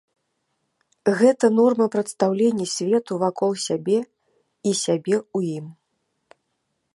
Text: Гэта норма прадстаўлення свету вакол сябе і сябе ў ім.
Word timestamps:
Гэта 1.19 1.45
норма 1.57 1.85
прадстаўлення 1.95 2.65
свету 2.75 3.13
вакол 3.25 3.51
сябе 3.67 3.99
і 4.01 4.71
сябе 4.83 5.15
ў 5.37 5.55
ім. 5.59 5.67